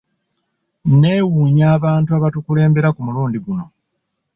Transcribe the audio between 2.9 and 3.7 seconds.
ku mulundi guno.